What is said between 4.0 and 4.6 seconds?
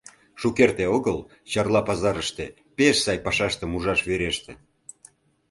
вереште.